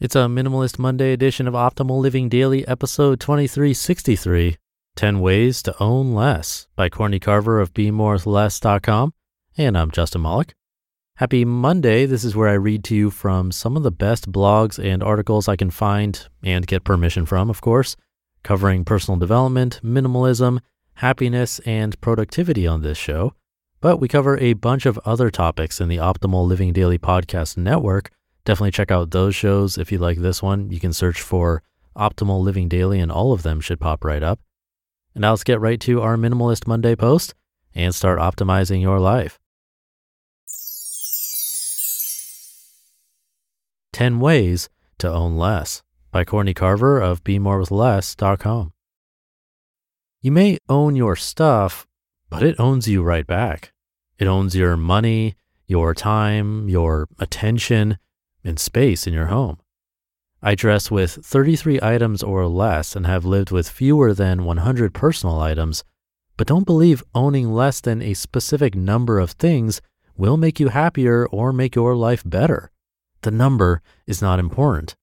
It's 0.00 0.16
a 0.16 0.20
Minimalist 0.20 0.78
Monday 0.78 1.12
edition 1.12 1.46
of 1.46 1.52
Optimal 1.52 2.00
Living 2.00 2.30
Daily, 2.30 2.66
episode 2.66 3.20
2363 3.20 4.56
10 4.96 5.20
Ways 5.20 5.62
to 5.64 5.78
Own 5.78 6.14
Less 6.14 6.68
by 6.74 6.88
Courtney 6.88 7.20
Carver 7.20 7.60
of 7.60 7.74
BeMoreWithLess.com. 7.74 9.12
And 9.58 9.76
I'm 9.76 9.90
Justin 9.90 10.22
Malik. 10.22 10.54
Happy 11.16 11.44
Monday. 11.44 12.06
This 12.06 12.24
is 12.24 12.34
where 12.34 12.48
I 12.48 12.54
read 12.54 12.82
to 12.84 12.96
you 12.96 13.10
from 13.10 13.52
some 13.52 13.76
of 13.76 13.82
the 13.82 13.90
best 13.90 14.32
blogs 14.32 14.82
and 14.82 15.02
articles 15.02 15.48
I 15.48 15.56
can 15.56 15.70
find 15.70 16.26
and 16.42 16.66
get 16.66 16.82
permission 16.82 17.26
from, 17.26 17.50
of 17.50 17.60
course, 17.60 17.94
covering 18.42 18.86
personal 18.86 19.18
development, 19.18 19.80
minimalism, 19.84 20.60
happiness, 20.94 21.58
and 21.66 22.00
productivity 22.00 22.66
on 22.66 22.80
this 22.80 22.96
show. 22.96 23.34
But 23.82 23.98
we 23.98 24.08
cover 24.08 24.38
a 24.38 24.54
bunch 24.54 24.86
of 24.86 24.98
other 25.04 25.28
topics 25.28 25.78
in 25.78 25.88
the 25.88 25.98
Optimal 25.98 26.46
Living 26.46 26.72
Daily 26.72 26.96
Podcast 26.96 27.58
Network 27.58 28.10
Definitely 28.44 28.72
check 28.72 28.90
out 28.90 29.10
those 29.10 29.34
shows. 29.34 29.78
If 29.78 29.92
you 29.92 29.98
like 29.98 30.18
this 30.18 30.42
one, 30.42 30.70
you 30.70 30.80
can 30.80 30.92
search 30.92 31.20
for 31.20 31.62
Optimal 31.96 32.42
Living 32.42 32.68
Daily, 32.68 33.00
and 33.00 33.12
all 33.12 33.32
of 33.32 33.42
them 33.42 33.60
should 33.60 33.80
pop 33.80 34.04
right 34.04 34.22
up. 34.22 34.40
And 35.14 35.22
now 35.22 35.30
let's 35.32 35.44
get 35.44 35.60
right 35.60 35.80
to 35.80 36.00
our 36.00 36.16
Minimalist 36.16 36.66
Monday 36.66 36.94
post 36.94 37.34
and 37.74 37.94
start 37.94 38.18
optimizing 38.18 38.80
your 38.80 38.98
life. 38.98 39.38
10 43.92 44.20
Ways 44.20 44.68
to 44.98 45.12
Own 45.12 45.36
Less 45.36 45.82
by 46.10 46.24
Courtney 46.24 46.54
Carver 46.54 47.00
of 47.00 47.22
BeMoreWithLess.com. 47.22 48.72
You 50.22 50.32
may 50.32 50.58
own 50.68 50.96
your 50.96 51.16
stuff, 51.16 51.86
but 52.28 52.42
it 52.42 52.58
owns 52.58 52.88
you 52.88 53.02
right 53.02 53.26
back. 53.26 53.72
It 54.18 54.26
owns 54.26 54.54
your 54.54 54.76
money, 54.76 55.34
your 55.66 55.94
time, 55.94 56.68
your 56.68 57.08
attention, 57.18 57.98
and 58.44 58.58
space 58.58 59.06
in 59.06 59.12
your 59.12 59.26
home. 59.26 59.58
I 60.42 60.54
dress 60.54 60.90
with 60.90 61.18
33 61.24 61.80
items 61.82 62.22
or 62.22 62.46
less 62.46 62.96
and 62.96 63.06
have 63.06 63.24
lived 63.24 63.50
with 63.50 63.68
fewer 63.68 64.14
than 64.14 64.44
100 64.44 64.94
personal 64.94 65.38
items, 65.38 65.84
but 66.36 66.46
don't 66.46 66.64
believe 66.64 67.04
owning 67.14 67.52
less 67.52 67.80
than 67.80 68.00
a 68.00 68.14
specific 68.14 68.74
number 68.74 69.18
of 69.18 69.32
things 69.32 69.82
will 70.16 70.36
make 70.36 70.58
you 70.58 70.68
happier 70.68 71.26
or 71.26 71.52
make 71.52 71.74
your 71.74 71.94
life 71.94 72.22
better. 72.24 72.70
The 73.22 73.30
number 73.30 73.82
is 74.06 74.22
not 74.22 74.38
important. 74.38 74.94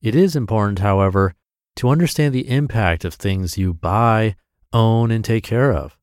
It 0.00 0.14
is 0.14 0.34
important, 0.34 0.78
however, 0.78 1.34
to 1.76 1.88
understand 1.88 2.34
the 2.34 2.48
impact 2.48 3.04
of 3.04 3.14
things 3.14 3.58
you 3.58 3.72
buy, 3.72 4.36
own, 4.72 5.10
and 5.10 5.24
take 5.24 5.44
care 5.44 5.72
of. 5.72 5.96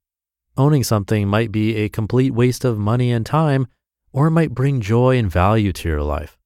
Owning 0.57 0.83
something 0.83 1.27
might 1.27 1.51
be 1.51 1.75
a 1.75 1.89
complete 1.89 2.33
waste 2.33 2.65
of 2.65 2.77
money 2.77 3.11
and 3.11 3.25
time, 3.25 3.67
or 4.11 4.27
it 4.27 4.31
might 4.31 4.53
bring 4.53 4.81
joy 4.81 5.17
and 5.17 5.31
value 5.31 5.71
to 5.73 5.89
your 5.89 6.03
life. 6.03 6.38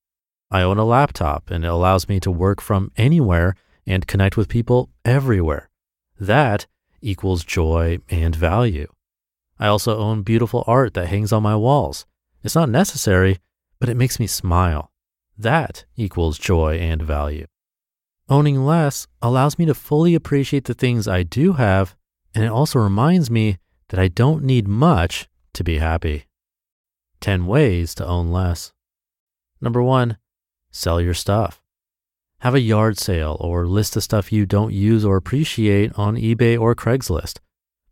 I 0.53 0.61
own 0.61 0.77
a 0.77 0.85
laptop 0.85 1.49
and 1.49 1.65
it 1.65 1.67
allows 1.67 2.07
me 2.07 2.19
to 2.19 2.29
work 2.29 2.61
from 2.61 2.91
anywhere 2.95 3.55
and 3.87 4.05
connect 4.05 4.37
with 4.37 4.47
people 4.47 4.91
everywhere. 5.03 5.67
That 6.19 6.67
equals 7.01 7.43
joy 7.43 7.97
and 8.07 8.35
value. 8.35 8.87
I 9.59 9.65
also 9.65 9.97
own 9.97 10.21
beautiful 10.21 10.63
art 10.67 10.93
that 10.93 11.07
hangs 11.07 11.33
on 11.33 11.41
my 11.41 11.55
walls. 11.55 12.05
It's 12.43 12.53
not 12.53 12.69
necessary, 12.69 13.39
but 13.79 13.89
it 13.89 13.97
makes 13.97 14.19
me 14.19 14.27
smile. 14.27 14.91
That 15.35 15.85
equals 15.95 16.37
joy 16.37 16.77
and 16.77 17.01
value. 17.01 17.47
Owning 18.29 18.63
less 18.63 19.07
allows 19.23 19.57
me 19.57 19.65
to 19.65 19.73
fully 19.73 20.13
appreciate 20.13 20.65
the 20.65 20.75
things 20.75 21.07
I 21.07 21.23
do 21.23 21.53
have, 21.53 21.95
and 22.35 22.43
it 22.43 22.51
also 22.51 22.77
reminds 22.77 23.31
me 23.31 23.57
that 23.89 23.99
I 23.99 24.07
don't 24.07 24.43
need 24.43 24.67
much 24.67 25.27
to 25.53 25.63
be 25.63 25.79
happy. 25.79 26.25
10 27.21 27.47
ways 27.47 27.95
to 27.95 28.05
own 28.05 28.31
less. 28.31 28.71
Number 29.59 29.81
one, 29.81 30.17
Sell 30.75 30.99
your 30.99 31.13
stuff. 31.13 31.61
Have 32.39 32.55
a 32.55 32.59
yard 32.59 32.97
sale 32.97 33.37
or 33.39 33.67
list 33.67 33.93
the 33.93 34.01
stuff 34.01 34.33
you 34.33 34.45
don't 34.45 34.73
use 34.73 35.05
or 35.05 35.15
appreciate 35.15 35.91
on 35.95 36.17
eBay 36.17 36.59
or 36.59 36.75
Craigslist. 36.75 37.39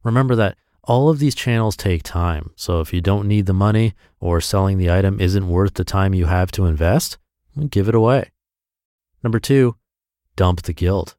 Remember 0.03 0.36
that 0.36 0.58
all 0.84 1.08
of 1.08 1.19
these 1.19 1.36
channels 1.36 1.78
take 1.78 2.02
time, 2.02 2.52
so 2.56 2.81
if 2.81 2.92
you 2.92 3.00
don't 3.00 3.28
need 3.28 3.46
the 3.46 3.53
money 3.53 3.94
or 4.19 4.42
selling 4.42 4.80
the 4.80 4.90
item 4.90 5.22
isn't 5.22 5.47
worth 5.47 5.75
the 5.75 5.84
time 5.84 6.16
you 6.16 6.25
have 6.25 6.52
to 6.53 6.66
invest, 6.66 7.19
give 7.69 7.88
it 7.88 7.96
away. 7.96 8.31
Number 9.24 9.40
two, 9.40 9.75
dump 10.36 10.63
the 10.63 10.74
guilt. 10.74 11.16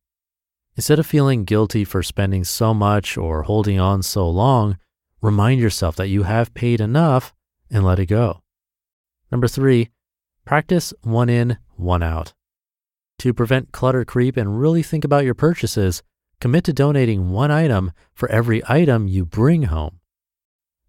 Instead 0.75 0.99
of 0.99 1.07
feeling 1.07 1.45
guilty 1.45 1.85
for 1.85 2.03
spending 2.03 2.43
so 2.43 2.75
much 2.75 3.17
or 3.17 3.45
holding 3.45 3.79
on 3.79 4.03
so 4.03 4.29
long, 4.29 4.79
remind 5.21 5.61
yourself 5.61 5.95
that 5.95 6.09
you 6.09 6.25
have 6.25 6.55
paid 6.55 6.81
enough 6.81 7.33
and 7.71 7.85
let 7.85 8.01
it 8.01 8.07
go. 8.07 8.43
Number 9.31 9.47
three, 9.47 9.91
Practice 10.45 10.93
one 11.03 11.29
in, 11.29 11.59
one 11.77 12.03
out. 12.03 12.35
To 13.21 13.33
prevent 13.33 13.71
clutter 13.71 14.05
creep 14.05 14.37
and 14.37 14.59
really 14.59 14.83
think 14.83 15.05
about 15.05 15.25
your 15.25 15.35
purchases, 15.35 16.03
commit 16.41 16.65
to 16.65 16.73
donating 16.73 17.31
one 17.31 17.53
item 17.53 17.93
for 18.13 18.29
every 18.29 18.63
item 18.69 19.07
you 19.07 19.25
bring 19.25 19.65
home. 19.65 20.01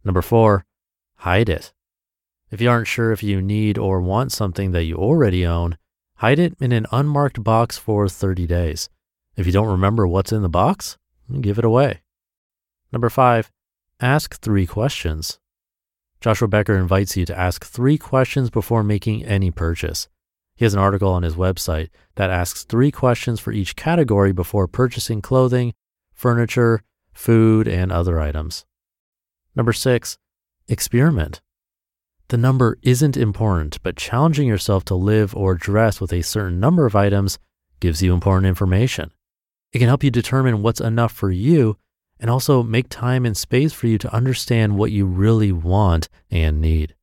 Number 0.04 0.24
four, 0.24 0.66
hide 1.18 1.50
it. 1.50 1.72
If 2.50 2.60
you 2.62 2.70
aren't 2.70 2.88
sure 2.88 3.12
if 3.12 3.22
you 3.22 3.42
need 3.42 3.78
or 3.78 4.02
want 4.02 4.32
something 4.32 4.72
that 4.72 4.86
you 4.86 4.96
already 4.96 5.46
own, 5.46 5.78
hide 6.16 6.40
it 6.40 6.56
in 6.60 6.72
an 6.72 6.88
unmarked 6.92 7.44
box 7.44 7.78
for 7.78 8.10
30 8.10 8.48
days. 8.48 8.90
If 9.36 9.46
you 9.46 9.52
don't 9.52 9.70
remember 9.70 10.08
what's 10.08 10.32
in 10.32 10.42
the 10.42 10.50
box, 10.50 10.98
give 11.42 11.60
it 11.60 11.66
away. 11.66 12.02
Number 12.92 13.10
five, 13.10 13.52
ask 14.00 14.40
three 14.40 14.66
questions. 14.66 15.40
Joshua 16.24 16.48
Becker 16.48 16.78
invites 16.78 17.18
you 17.18 17.26
to 17.26 17.38
ask 17.38 17.66
three 17.66 17.98
questions 17.98 18.50
before 18.50 18.82
making 18.82 19.26
any 19.26 19.52
purchase. 19.52 20.08
He 20.56 20.64
has 20.64 20.74
an 20.74 20.80
article 20.80 21.12
on 21.12 21.24
his 21.24 21.36
website 21.36 21.90
that 22.16 22.30
asks 22.30 22.64
three 22.64 22.92
questions 22.92 23.42
for 23.42 23.52
each 23.52 23.76
category 23.76 24.32
before 24.32 24.70
purchasing 24.70 25.22
clothing, 25.22 25.74
furniture, 26.14 26.82
food, 27.12 27.68
and 27.68 27.92
other 27.92 28.22
items. 28.22 28.64
Number 29.54 29.74
six, 29.74 30.18
experiment. 30.70 31.42
The 32.30 32.38
number 32.38 32.78
isn't 32.84 33.18
important, 33.18 33.84
but 33.84 33.98
challenging 33.98 34.48
yourself 34.48 34.86
to 34.86 34.96
live 34.96 35.36
or 35.36 35.56
dress 35.56 36.00
with 36.00 36.14
a 36.14 36.22
certain 36.22 36.58
number 36.58 36.86
of 36.86 36.96
items 36.96 37.38
gives 37.82 38.02
you 38.02 38.14
important 38.14 38.46
information. 38.46 39.12
It 39.74 39.80
can 39.80 39.90
help 39.90 40.06
you 40.06 40.10
determine 40.10 40.62
what's 40.62 40.80
enough 40.80 41.12
for 41.12 41.32
you 41.32 41.76
and 42.24 42.32
also 42.32 42.64
make 42.64 42.88
time 42.88 43.26
and 43.26 43.36
space 43.36 43.74
for 43.74 43.88
you 43.88 43.98
to 43.98 44.16
understand 44.16 44.78
what 44.78 44.94
you 44.94 45.06
really 45.06 45.52
want 45.52 46.08
and 46.32 46.62
need. 46.62 46.96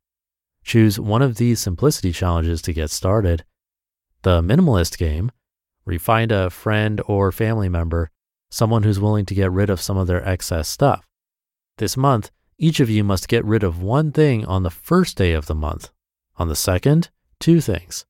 Choose 0.65 0.99
one 0.99 1.21
of 1.21 1.37
these 1.37 1.61
simplicity 1.61 2.11
challenges 2.11 2.63
to 2.63 2.73
get 2.73 2.89
started. 2.89 3.45
The 4.23 4.41
minimalist 4.41 4.97
game, 4.97 5.31
where 5.85 5.93
you 5.93 5.99
find 5.99 6.33
a 6.33 6.49
friend 6.49 7.03
or 7.07 7.33
family 7.33 7.69
member, 7.69 8.11
someone 8.49 8.83
who's 8.83 8.99
willing 8.99 9.27
to 9.27 9.35
get 9.35 9.53
rid 9.53 9.69
of 9.69 9.83
some 9.83 9.99
of 9.99 10.07
their 10.07 10.27
excess 10.27 10.69
stuff. 10.69 11.07
This 11.77 11.99
month, 11.99 12.31
each 12.57 12.81
of 12.81 12.89
you 12.89 13.05
must 13.05 13.29
get 13.29 13.45
rid 13.45 13.63
of 13.63 13.83
one 13.83 14.13
thing 14.13 14.47
on 14.47 14.63
the 14.63 14.71
first 14.71 15.19
day 15.19 15.35
of 15.35 15.45
the 15.45 15.55
month. 15.55 15.91
On 16.39 16.49
the 16.49 16.57
second, 16.57 17.11
two 17.39 17.61
things. 17.61 18.07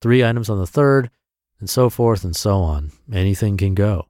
Three 0.00 0.24
items 0.24 0.48
on 0.48 0.60
the 0.60 0.68
third, 0.68 1.10
and 1.58 1.68
so 1.68 1.90
forth 1.90 2.22
and 2.22 2.36
so 2.36 2.58
on. 2.58 2.92
Anything 3.12 3.56
can 3.56 3.74
go 3.74 4.06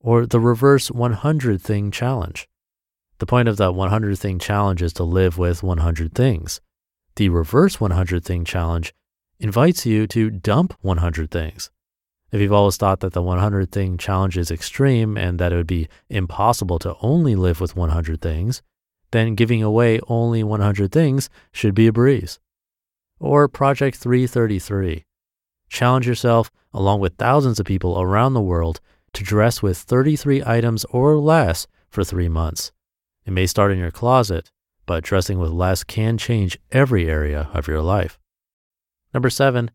or 0.00 0.26
the 0.26 0.40
reverse 0.40 0.90
100 0.90 1.60
thing 1.60 1.90
challenge. 1.90 2.48
The 3.18 3.26
point 3.26 3.48
of 3.48 3.56
the 3.56 3.72
100 3.72 4.18
thing 4.18 4.38
challenge 4.38 4.82
is 4.82 4.92
to 4.94 5.04
live 5.04 5.38
with 5.38 5.62
100 5.62 6.14
things. 6.14 6.60
The 7.16 7.28
reverse 7.28 7.80
100 7.80 8.24
thing 8.24 8.44
challenge 8.44 8.94
invites 9.40 9.86
you 9.86 10.06
to 10.08 10.30
dump 10.30 10.74
100 10.82 11.30
things. 11.30 11.70
If 12.30 12.40
you've 12.40 12.52
always 12.52 12.76
thought 12.76 13.00
that 13.00 13.12
the 13.12 13.22
100 13.22 13.72
thing 13.72 13.96
challenge 13.96 14.36
is 14.36 14.50
extreme 14.50 15.16
and 15.16 15.38
that 15.38 15.52
it 15.52 15.56
would 15.56 15.66
be 15.66 15.88
impossible 16.10 16.78
to 16.80 16.94
only 17.00 17.34
live 17.34 17.60
with 17.60 17.74
100 17.74 18.20
things, 18.20 18.62
then 19.10 19.34
giving 19.34 19.62
away 19.62 19.98
only 20.08 20.44
100 20.44 20.92
things 20.92 21.30
should 21.52 21.74
be 21.74 21.86
a 21.86 21.92
breeze. 21.92 22.38
Or 23.18 23.48
Project 23.48 23.96
333. 23.96 25.04
Challenge 25.70 26.06
yourself, 26.06 26.50
along 26.72 27.00
with 27.00 27.14
thousands 27.14 27.58
of 27.58 27.66
people 27.66 28.00
around 28.00 28.34
the 28.34 28.40
world, 28.40 28.80
to 29.12 29.24
dress 29.24 29.62
with 29.62 29.78
33 29.78 30.42
items 30.44 30.84
or 30.86 31.16
less 31.16 31.66
for 31.88 32.04
three 32.04 32.28
months. 32.28 32.72
It 33.24 33.32
may 33.32 33.46
start 33.46 33.72
in 33.72 33.78
your 33.78 33.90
closet, 33.90 34.50
but 34.86 35.04
dressing 35.04 35.38
with 35.38 35.50
less 35.50 35.84
can 35.84 36.18
change 36.18 36.58
every 36.72 37.08
area 37.08 37.50
of 37.52 37.68
your 37.68 37.82
life. 37.82 38.18
Number 39.12 39.30
seven, 39.30 39.70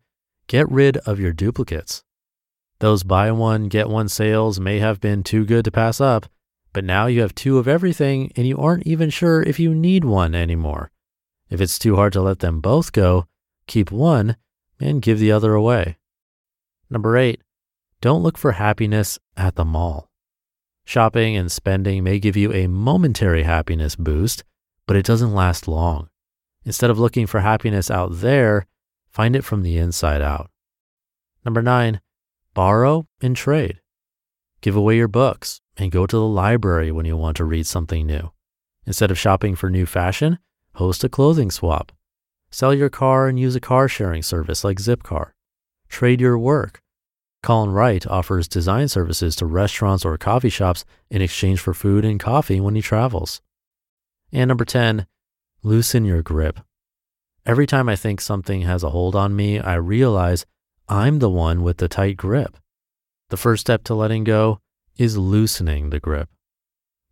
get 0.46 0.70
rid 0.70 0.96
of 0.98 1.20
your 1.20 1.32
duplicates. 1.32 2.04
Those 2.80 3.02
buy 3.02 3.30
one, 3.32 3.68
get 3.68 3.88
one 3.88 4.08
sales 4.08 4.58
may 4.58 4.78
have 4.78 5.00
been 5.00 5.22
too 5.22 5.44
good 5.44 5.64
to 5.64 5.70
pass 5.70 6.00
up, 6.00 6.26
but 6.72 6.84
now 6.84 7.06
you 7.06 7.20
have 7.20 7.34
two 7.34 7.58
of 7.58 7.68
everything 7.68 8.32
and 8.36 8.46
you 8.46 8.58
aren't 8.58 8.86
even 8.86 9.08
sure 9.10 9.42
if 9.42 9.60
you 9.60 9.74
need 9.74 10.04
one 10.04 10.34
anymore. 10.34 10.90
If 11.48 11.60
it's 11.60 11.78
too 11.78 11.96
hard 11.96 12.12
to 12.14 12.20
let 12.20 12.40
them 12.40 12.60
both 12.60 12.92
go, 12.92 13.26
keep 13.66 13.92
one 13.92 14.36
and 14.80 15.00
give 15.00 15.20
the 15.20 15.30
other 15.30 15.54
away. 15.54 15.96
Number 16.90 17.16
eight, 17.16 17.40
don't 18.04 18.22
look 18.22 18.36
for 18.36 18.52
happiness 18.52 19.18
at 19.34 19.54
the 19.54 19.64
mall. 19.64 20.10
Shopping 20.84 21.38
and 21.38 21.50
spending 21.50 22.04
may 22.04 22.18
give 22.18 22.36
you 22.36 22.52
a 22.52 22.66
momentary 22.66 23.44
happiness 23.44 23.96
boost, 23.96 24.44
but 24.86 24.94
it 24.94 25.06
doesn't 25.06 25.32
last 25.32 25.66
long. 25.66 26.10
Instead 26.66 26.90
of 26.90 26.98
looking 26.98 27.26
for 27.26 27.40
happiness 27.40 27.90
out 27.90 28.10
there, 28.12 28.66
find 29.08 29.34
it 29.34 29.42
from 29.42 29.62
the 29.62 29.78
inside 29.78 30.20
out. 30.20 30.50
Number 31.46 31.62
nine, 31.62 32.02
borrow 32.52 33.06
and 33.22 33.34
trade. 33.34 33.80
Give 34.60 34.76
away 34.76 34.98
your 34.98 35.08
books 35.08 35.62
and 35.78 35.90
go 35.90 36.06
to 36.06 36.16
the 36.16 36.26
library 36.26 36.92
when 36.92 37.06
you 37.06 37.16
want 37.16 37.38
to 37.38 37.46
read 37.46 37.66
something 37.66 38.06
new. 38.06 38.32
Instead 38.84 39.10
of 39.10 39.18
shopping 39.18 39.54
for 39.54 39.70
new 39.70 39.86
fashion, 39.86 40.38
host 40.74 41.04
a 41.04 41.08
clothing 41.08 41.50
swap. 41.50 41.90
Sell 42.50 42.74
your 42.74 42.90
car 42.90 43.28
and 43.28 43.40
use 43.40 43.56
a 43.56 43.60
car 43.60 43.88
sharing 43.88 44.22
service 44.22 44.62
like 44.62 44.76
Zipcar. 44.76 45.30
Trade 45.88 46.20
your 46.20 46.38
work. 46.38 46.82
Colin 47.44 47.72
Wright 47.72 48.06
offers 48.06 48.48
design 48.48 48.88
services 48.88 49.36
to 49.36 49.44
restaurants 49.44 50.02
or 50.02 50.16
coffee 50.16 50.48
shops 50.48 50.86
in 51.10 51.20
exchange 51.20 51.60
for 51.60 51.74
food 51.74 52.02
and 52.02 52.18
coffee 52.18 52.58
when 52.58 52.74
he 52.74 52.80
travels. 52.80 53.42
And 54.32 54.48
number 54.48 54.64
10, 54.64 55.06
loosen 55.62 56.06
your 56.06 56.22
grip. 56.22 56.60
Every 57.44 57.66
time 57.66 57.86
I 57.86 57.96
think 57.96 58.22
something 58.22 58.62
has 58.62 58.82
a 58.82 58.88
hold 58.88 59.14
on 59.14 59.36
me, 59.36 59.60
I 59.60 59.74
realize 59.74 60.46
I'm 60.88 61.18
the 61.18 61.28
one 61.28 61.62
with 61.62 61.76
the 61.76 61.86
tight 61.86 62.16
grip. 62.16 62.56
The 63.28 63.36
first 63.36 63.60
step 63.60 63.84
to 63.84 63.94
letting 63.94 64.24
go 64.24 64.60
is 64.96 65.18
loosening 65.18 65.90
the 65.90 66.00
grip. 66.00 66.30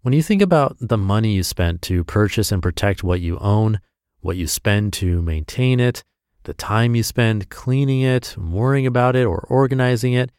When 0.01 0.15
you 0.15 0.23
think 0.23 0.41
about 0.41 0.79
the 0.81 0.97
money 0.97 1.35
you 1.35 1.43
spent 1.43 1.83
to 1.83 2.05
purchase 2.05 2.51
and 2.51 2.63
protect 2.63 3.05
what 3.05 3.21
you 3.21 3.37
own, 3.39 3.81
what 4.21 4.39
you 4.39 4.47
spend 4.47 4.95
to 4.95 5.21
maintain 5.21 5.79
it, 5.79 6.03
the 6.45 6.55
time 6.55 6.95
you 6.95 7.03
spend 7.03 7.49
cleaning 7.49 8.01
it, 8.03 8.37
worrying 8.37 8.87
about 8.87 9.17
it, 9.17 9.25
or 9.25 9.47
organizing 9.49 10.13
it, 10.13 10.31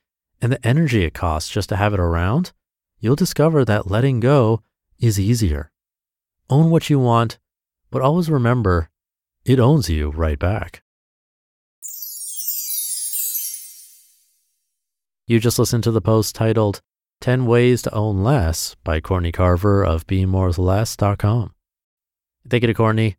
and 0.42 0.52
the 0.52 0.68
energy 0.68 1.04
it 1.04 1.14
costs 1.14 1.50
just 1.50 1.70
to 1.70 1.76
have 1.76 1.94
it 1.94 2.00
around, 2.00 2.52
you'll 3.00 3.16
discover 3.16 3.64
that 3.66 3.90
letting 3.90 4.20
go 4.20 4.62
is 5.00 5.20
easier. 5.20 5.72
Own 6.50 6.70
what 6.70 6.90
you 6.90 7.00
want, 7.00 7.40
but 7.90 8.02
always 8.02 8.30
remember 8.30 8.90
it 9.46 9.60
owns 9.60 9.90
you 9.90 10.10
right 10.12 10.40
back. 10.40 10.84
You 15.26 15.40
just 15.40 15.58
listened 15.58 15.86
to 15.86 15.92
the 15.92 16.02
post 16.02 16.36
titled 16.36 16.82
10 17.22 17.46
Ways 17.46 17.82
to 17.84 17.94
Own 17.94 18.24
Less 18.24 18.76
by 18.84 19.00
Courtney 19.00 19.32
Carver 19.32 19.84
of 19.84 20.06
BeMoreWithLess.com. 20.08 21.54
Thank 22.50 22.64
you 22.64 22.68
to 22.68 22.74
Courtney. 22.74 23.16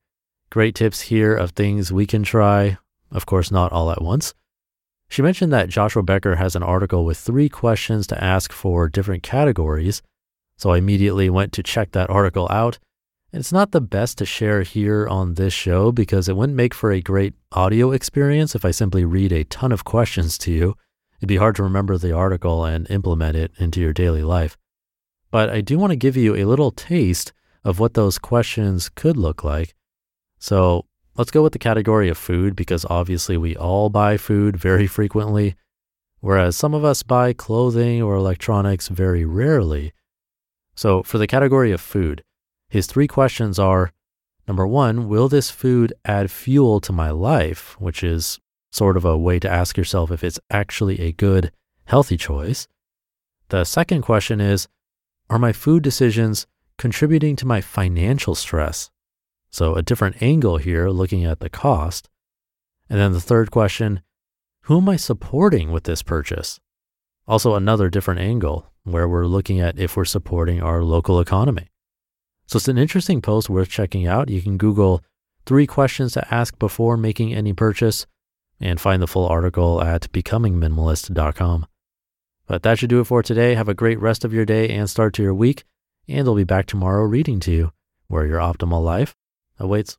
Great 0.54 0.76
tips 0.76 1.00
here 1.00 1.34
of 1.34 1.50
things 1.50 1.90
we 1.90 2.06
can 2.06 2.22
try, 2.22 2.78
of 3.10 3.26
course, 3.26 3.50
not 3.50 3.72
all 3.72 3.90
at 3.90 4.00
once. 4.00 4.34
She 5.08 5.20
mentioned 5.20 5.52
that 5.52 5.68
Joshua 5.68 6.04
Becker 6.04 6.36
has 6.36 6.54
an 6.54 6.62
article 6.62 7.04
with 7.04 7.18
three 7.18 7.48
questions 7.48 8.06
to 8.06 8.22
ask 8.22 8.52
for 8.52 8.88
different 8.88 9.24
categories. 9.24 10.00
So 10.56 10.70
I 10.70 10.78
immediately 10.78 11.28
went 11.28 11.52
to 11.54 11.64
check 11.64 11.90
that 11.90 12.08
article 12.08 12.46
out. 12.52 12.78
It's 13.32 13.50
not 13.50 13.72
the 13.72 13.80
best 13.80 14.16
to 14.18 14.24
share 14.24 14.62
here 14.62 15.08
on 15.08 15.34
this 15.34 15.52
show 15.52 15.90
because 15.90 16.28
it 16.28 16.36
wouldn't 16.36 16.54
make 16.54 16.72
for 16.72 16.92
a 16.92 17.00
great 17.00 17.34
audio 17.50 17.90
experience 17.90 18.54
if 18.54 18.64
I 18.64 18.70
simply 18.70 19.04
read 19.04 19.32
a 19.32 19.42
ton 19.42 19.72
of 19.72 19.82
questions 19.82 20.38
to 20.38 20.52
you. 20.52 20.76
It'd 21.18 21.28
be 21.28 21.38
hard 21.38 21.56
to 21.56 21.64
remember 21.64 21.98
the 21.98 22.12
article 22.12 22.64
and 22.64 22.88
implement 22.88 23.34
it 23.34 23.50
into 23.58 23.80
your 23.80 23.92
daily 23.92 24.22
life. 24.22 24.56
But 25.32 25.50
I 25.50 25.62
do 25.62 25.80
want 25.80 25.90
to 25.90 25.96
give 25.96 26.16
you 26.16 26.36
a 26.36 26.44
little 26.44 26.70
taste 26.70 27.32
of 27.64 27.80
what 27.80 27.94
those 27.94 28.20
questions 28.20 28.88
could 28.88 29.16
look 29.16 29.42
like. 29.42 29.74
So 30.44 30.84
let's 31.16 31.30
go 31.30 31.42
with 31.42 31.54
the 31.54 31.58
category 31.58 32.10
of 32.10 32.18
food 32.18 32.54
because 32.54 32.84
obviously 32.90 33.38
we 33.38 33.56
all 33.56 33.88
buy 33.88 34.18
food 34.18 34.58
very 34.58 34.86
frequently, 34.86 35.54
whereas 36.20 36.54
some 36.54 36.74
of 36.74 36.84
us 36.84 37.02
buy 37.02 37.32
clothing 37.32 38.02
or 38.02 38.14
electronics 38.14 38.88
very 38.88 39.24
rarely. 39.24 39.94
So 40.74 41.02
for 41.02 41.16
the 41.16 41.26
category 41.26 41.72
of 41.72 41.80
food, 41.80 42.22
his 42.68 42.86
three 42.86 43.06
questions 43.06 43.58
are 43.58 43.90
number 44.46 44.66
one, 44.66 45.08
will 45.08 45.30
this 45.30 45.50
food 45.50 45.94
add 46.04 46.30
fuel 46.30 46.78
to 46.80 46.92
my 46.92 47.08
life? 47.08 47.80
Which 47.80 48.04
is 48.04 48.38
sort 48.70 48.98
of 48.98 49.06
a 49.06 49.16
way 49.16 49.38
to 49.38 49.50
ask 49.50 49.78
yourself 49.78 50.10
if 50.10 50.22
it's 50.22 50.40
actually 50.50 51.00
a 51.00 51.12
good, 51.12 51.52
healthy 51.86 52.18
choice. 52.18 52.68
The 53.48 53.64
second 53.64 54.02
question 54.02 54.42
is, 54.42 54.68
are 55.30 55.38
my 55.38 55.52
food 55.52 55.82
decisions 55.82 56.46
contributing 56.76 57.34
to 57.36 57.46
my 57.46 57.62
financial 57.62 58.34
stress? 58.34 58.90
So, 59.54 59.76
a 59.76 59.82
different 59.82 60.20
angle 60.20 60.56
here 60.56 60.88
looking 60.88 61.24
at 61.24 61.38
the 61.38 61.48
cost. 61.48 62.10
And 62.90 62.98
then 62.98 63.12
the 63.12 63.20
third 63.20 63.52
question 63.52 64.02
who 64.62 64.78
am 64.78 64.88
I 64.88 64.96
supporting 64.96 65.70
with 65.70 65.84
this 65.84 66.02
purchase? 66.02 66.58
Also, 67.28 67.54
another 67.54 67.88
different 67.88 68.18
angle 68.18 68.72
where 68.82 69.08
we're 69.08 69.26
looking 69.26 69.60
at 69.60 69.78
if 69.78 69.96
we're 69.96 70.06
supporting 70.06 70.60
our 70.60 70.82
local 70.82 71.20
economy. 71.20 71.68
So, 72.46 72.56
it's 72.56 72.66
an 72.66 72.78
interesting 72.78 73.22
post 73.22 73.48
worth 73.48 73.68
checking 73.68 74.08
out. 74.08 74.28
You 74.28 74.42
can 74.42 74.56
Google 74.56 75.04
three 75.46 75.68
questions 75.68 76.14
to 76.14 76.34
ask 76.34 76.58
before 76.58 76.96
making 76.96 77.32
any 77.32 77.52
purchase 77.52 78.08
and 78.58 78.80
find 78.80 79.00
the 79.00 79.06
full 79.06 79.28
article 79.28 79.80
at 79.80 80.10
becomingminimalist.com. 80.10 81.66
But 82.48 82.64
that 82.64 82.80
should 82.80 82.90
do 82.90 82.98
it 82.98 83.04
for 83.04 83.22
today. 83.22 83.54
Have 83.54 83.68
a 83.68 83.74
great 83.74 84.00
rest 84.00 84.24
of 84.24 84.34
your 84.34 84.46
day 84.46 84.68
and 84.70 84.90
start 84.90 85.14
to 85.14 85.22
your 85.22 85.32
week. 85.32 85.62
And 86.08 86.26
I'll 86.26 86.34
be 86.34 86.42
back 86.42 86.66
tomorrow 86.66 87.04
reading 87.04 87.38
to 87.38 87.52
you 87.52 87.72
where 88.08 88.26
your 88.26 88.40
optimal 88.40 88.82
life 88.82 89.14
awaits. 89.58 89.98